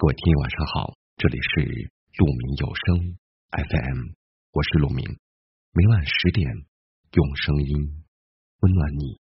[0.00, 3.18] 各位听友晚上好，这里是鹿鸣有声
[3.52, 4.16] FM，
[4.50, 5.04] 我是鹿鸣，
[5.74, 6.48] 每晚十点
[7.12, 8.02] 用声音
[8.60, 9.20] 温暖你。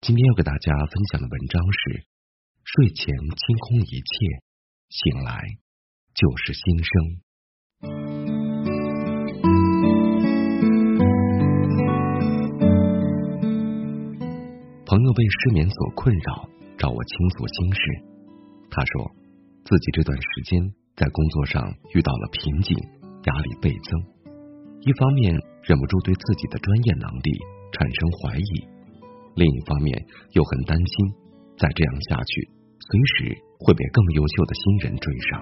[0.00, 2.06] 今天要给大家分享的文章是：
[2.62, 4.44] 睡前清空一切，
[4.90, 5.42] 醒来
[6.14, 7.20] 就是新生。
[14.86, 17.80] 朋友被失眠所困扰，找我倾诉心事。
[18.70, 19.23] 他说。
[19.64, 20.60] 自己这段时间
[20.94, 21.64] 在工作上
[21.94, 22.76] 遇到了瓶颈，
[23.24, 24.04] 压力倍增。
[24.84, 25.32] 一方面
[25.62, 27.32] 忍不住对自己的专业能力
[27.72, 28.52] 产生怀疑，
[29.34, 30.94] 另一方面又很担心，
[31.56, 35.40] 再这样下去，随时会被更优秀的新人追上。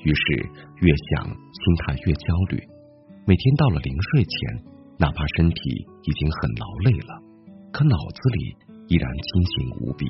[0.00, 0.48] 于是
[0.80, 2.56] 越想心态越焦虑，
[3.26, 4.64] 每天到了临睡前，
[4.96, 5.60] 哪怕身体
[6.00, 7.12] 已经很劳累了，
[7.72, 8.56] 可脑子里
[8.88, 10.06] 依然清醒无比，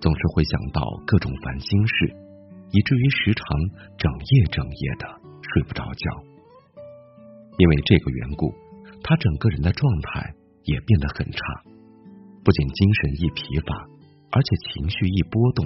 [0.00, 2.23] 总是会想到各种烦心事。
[2.74, 3.44] 以至于时常
[3.96, 5.06] 整夜整夜的
[5.46, 6.10] 睡不着觉，
[7.56, 8.52] 因为这个缘故，
[9.04, 11.38] 他整个人的状态也变得很差，
[12.42, 13.86] 不仅精神一疲乏，
[14.32, 15.64] 而且情绪一波动，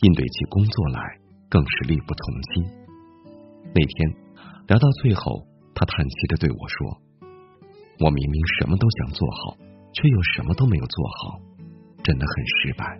[0.00, 2.64] 应对起工作来更是力不从心。
[3.74, 4.16] 那天
[4.68, 6.96] 聊到最后，他叹息的对我说
[8.00, 9.58] ：“我明明什么都想做好，
[9.92, 11.40] 却又什么都没有做好，
[12.02, 12.98] 真的很失败。”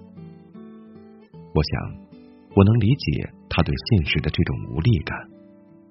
[1.57, 2.09] 我想。
[2.57, 5.17] 我能理解他对现实的这种无力感，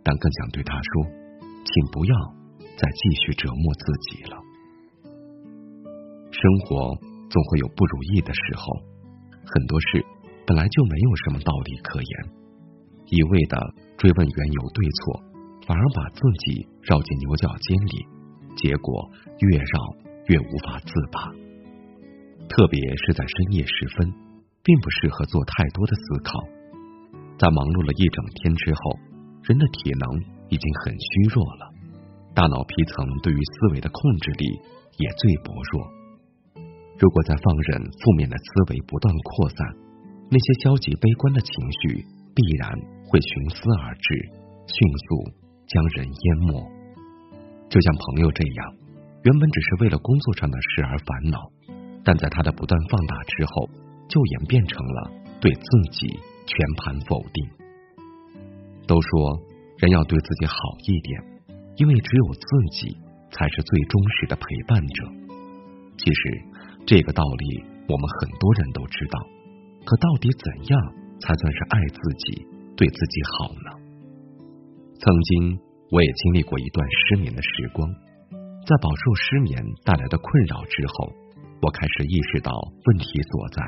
[0.03, 1.05] 但更想对他说，
[1.41, 2.15] 请不要
[2.77, 4.37] 再继续折磨自己了。
[6.31, 6.95] 生活
[7.29, 8.63] 总会有不如意的时候，
[9.43, 10.05] 很多事
[10.45, 12.13] 本来就没有什么道理可言，
[13.07, 13.57] 一味的
[13.97, 15.23] 追问缘由对错，
[15.65, 18.05] 反而把自己绕进牛角尖里，
[18.55, 19.65] 结果越绕
[20.27, 21.33] 越无法自拔。
[22.47, 24.13] 特别是在深夜时分，
[24.63, 26.56] 并不适合做太多的思考。
[27.37, 28.97] 在忙碌了一整天之后，
[29.45, 30.03] 人的体能
[30.49, 31.69] 已经很虚弱了，
[32.33, 34.57] 大脑皮层对于思维的控制力
[34.97, 35.85] 也最薄弱。
[36.97, 39.57] 如果再放任负面的思维不断扩散，
[40.33, 41.53] 那些消极悲观的情
[41.85, 42.01] 绪
[42.33, 42.73] 必然
[43.05, 44.09] 会寻思而至，
[44.65, 44.75] 迅
[45.05, 45.05] 速
[45.69, 46.57] 将人淹没。
[47.69, 48.59] 就像朋友这样，
[49.21, 51.37] 原本只是为了工作上的事而烦恼，
[52.03, 53.69] 但在他的不断放大之后，
[54.09, 56.17] 就演变成了对自己。
[56.47, 57.45] 全盘否定。
[58.87, 59.37] 都说
[59.77, 60.55] 人要对自己好
[60.87, 61.21] 一点，
[61.75, 62.97] 因为只有自己
[63.29, 65.03] 才是最忠实的陪伴者。
[65.97, 66.21] 其实
[66.87, 69.19] 这个道理我们很多人都知道，
[69.83, 72.47] 可到底怎样才算是爱自己、
[72.77, 73.69] 对自己好呢？
[74.99, 75.59] 曾经
[75.91, 77.87] 我也经历过一段失眠的时光，
[78.65, 81.11] 在饱受失眠带来的困扰之后，
[81.61, 82.51] 我开始意识到
[82.85, 83.61] 问题所在，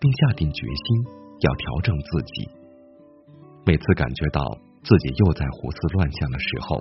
[0.00, 1.25] 并下定决心。
[1.40, 2.48] 要调整自己。
[3.64, 4.40] 每次感觉到
[4.82, 6.78] 自己又在胡思乱想的时候，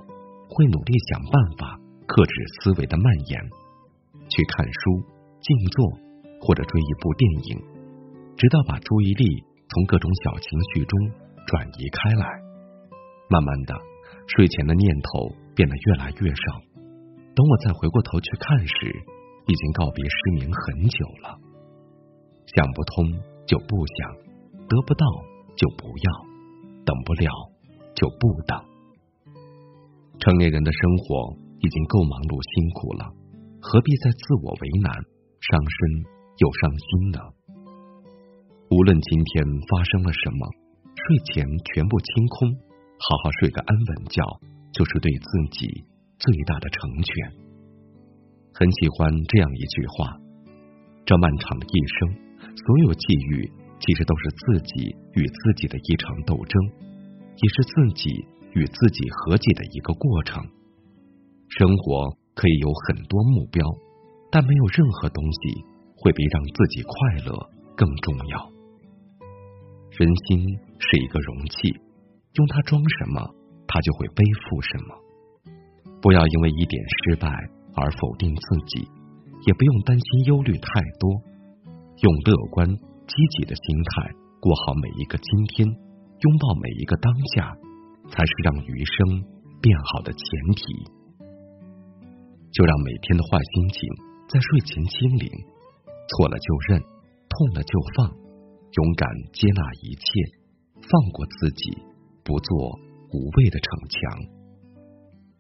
[0.50, 3.42] 会努力想办法克制思维的蔓延，
[4.30, 5.02] 去看书、
[5.42, 5.90] 静坐
[6.42, 7.62] 或者追一部电影，
[8.38, 11.00] 直到把注意力从各种小情绪中
[11.48, 12.26] 转移开来。
[13.28, 13.74] 慢慢的，
[14.28, 16.62] 睡前的念头变得越来越少。
[17.34, 18.94] 等我再回过头去看时，
[19.48, 21.38] 已经告别失眠很久了。
[22.56, 23.12] 想不通
[23.48, 24.25] 就不想。
[24.68, 25.06] 得不到
[25.56, 26.08] 就不要，
[26.86, 27.30] 等不了
[27.96, 28.58] 就不等。
[30.20, 33.14] 成年人的生活已经够忙碌辛苦了，
[33.62, 34.90] 何必再自我为难、
[35.42, 35.78] 伤身
[36.42, 37.20] 又伤心呢？
[38.72, 40.42] 无论今天发生了什么，
[40.98, 42.50] 睡前全部清空，
[42.98, 44.26] 好好睡个安稳觉，
[44.74, 45.86] 就是对自己
[46.18, 47.12] 最大的成全。
[48.56, 50.18] 很喜欢这样一句话：
[51.06, 52.18] 这漫长的一生，
[52.56, 53.52] 所有际遇。
[53.80, 56.62] 其实都是自己与自己的一场斗争，
[57.38, 60.44] 也是自己与自己和解的一个过程。
[61.50, 63.64] 生活可以有很多目标，
[64.32, 65.64] 但没有任何东西
[65.96, 66.92] 会比让自己快
[67.26, 68.50] 乐更重要。
[69.92, 70.40] 人心
[70.80, 71.70] 是一个容器，
[72.34, 73.22] 用它装什么，
[73.68, 74.96] 它就会背负什么。
[76.02, 77.30] 不要因为一点失败
[77.76, 78.88] 而否定自己，
[79.46, 81.22] 也不用担心忧虑太多，
[82.02, 82.68] 用乐观。
[83.08, 84.12] 积极的心态，
[84.42, 87.56] 过好每一个今天，拥抱每一个当下，
[88.10, 89.24] 才是让余生
[89.62, 90.26] 变好的前
[90.56, 90.64] 提。
[92.52, 93.80] 就让每天的坏心情
[94.28, 95.30] 在睡前清零，
[96.10, 96.82] 错了就认，
[97.30, 100.08] 痛了就放，勇敢接纳一切，
[100.82, 101.78] 放过自己，
[102.24, 102.80] 不做
[103.12, 104.02] 无谓的逞强。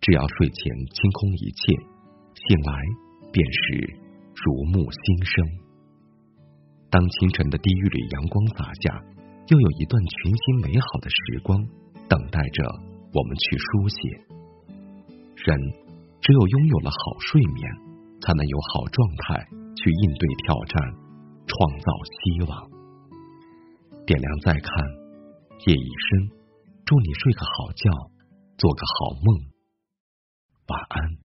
[0.01, 1.73] 只要睡前清空一切，
[2.35, 2.77] 醒来
[3.31, 3.97] 便是
[4.43, 5.64] 如沐新生。
[6.95, 9.03] 当清晨的第一缕阳光洒下，
[9.49, 11.59] 又有一段全新美好的时光
[12.07, 12.63] 等待着
[13.11, 13.97] 我们去书写。
[15.43, 15.59] 人
[16.21, 17.59] 只有拥有了好睡眠，
[18.21, 19.43] 才能有好状态
[19.75, 20.79] 去应对挑战，
[21.43, 22.71] 创造希望。
[24.05, 24.71] 点亮再看，
[25.67, 26.31] 夜已深，
[26.85, 27.91] 祝你睡个好觉，
[28.57, 29.35] 做个好梦，
[30.67, 31.24] 晚安。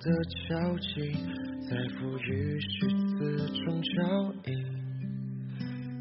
[0.00, 0.10] 的
[0.48, 1.12] 交集，
[1.68, 3.18] 在赋予诗词
[3.64, 4.50] 中交映，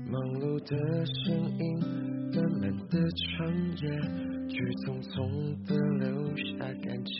[0.09, 0.71] 忙碌的
[1.05, 1.61] 身影，
[2.31, 3.83] 短漫的长夜，
[4.47, 4.55] 却
[4.85, 5.11] 匆匆
[5.65, 6.07] 的留
[6.37, 6.47] 下
[6.81, 7.11] 感情。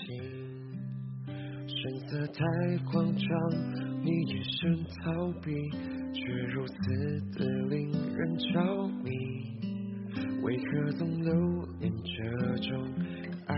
[1.68, 1.78] 声
[2.08, 2.40] 色太
[2.86, 3.28] 慌张，
[4.02, 4.58] 你眼神
[5.04, 5.52] 逃避，
[6.14, 6.74] 却如此
[7.38, 9.10] 的令人着迷。
[10.42, 11.30] 为何总留
[11.82, 12.16] 恋这
[12.70, 12.72] 种
[13.48, 13.54] 暧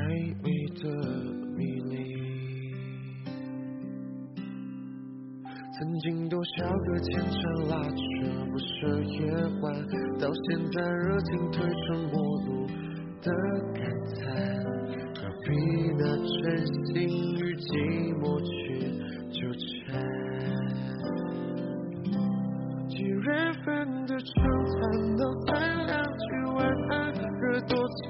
[6.80, 7.96] 个牵肠拉扯
[8.52, 9.20] 不舍夜
[9.62, 9.74] 晚，
[10.20, 12.16] 到现在热情褪成陌
[12.48, 12.50] 路
[13.22, 13.28] 的
[13.74, 13.80] 感
[14.20, 14.26] 叹，
[15.16, 15.50] 何必
[15.94, 16.04] 拿
[16.42, 16.42] 真
[16.88, 16.92] 心
[17.36, 17.68] 与寂
[18.20, 18.50] 寞去
[19.32, 19.40] 纠
[19.86, 20.00] 缠？
[22.90, 23.26] 几月
[23.66, 23.68] 份
[24.06, 24.30] 的长
[24.76, 24.82] 谈
[25.18, 25.50] 都三
[25.88, 26.26] 两句
[26.56, 26.60] 晚
[26.90, 27.72] 安，惹多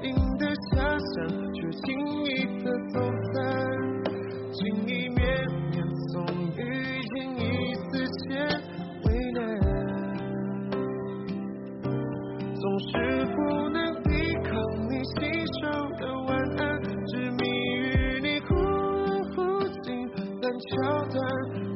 [20.72, 21.20] 桥段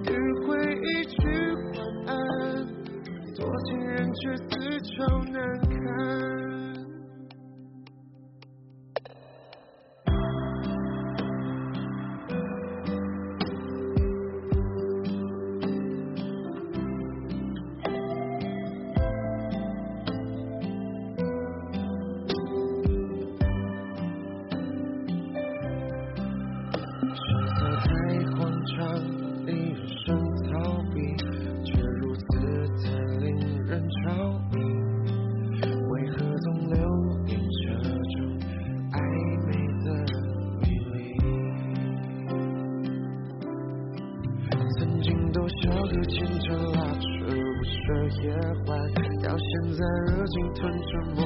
[0.05, 0.09] 迂
[0.47, 1.21] 回一句
[1.77, 2.17] 晚安，
[3.37, 4.57] 多情人却自
[4.97, 5.37] 找难
[48.26, 48.32] 夜
[48.67, 48.76] 晚，
[49.23, 51.23] 到现在热情吞成陌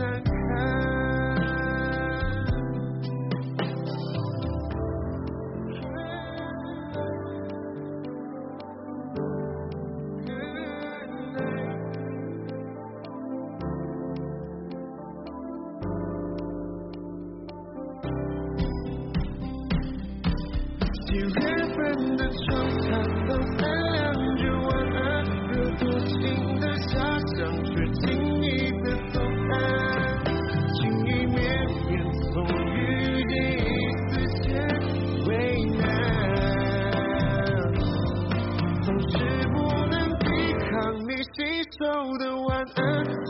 [0.00, 0.30] 找难堪。
[21.10, 21.24] 几月
[21.74, 22.24] 份的
[41.80, 43.29] 信手的晚安，